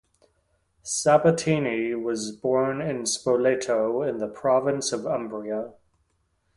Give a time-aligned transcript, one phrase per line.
[0.83, 5.73] Sabbatini was born in Spoleto, in the province of Umbria.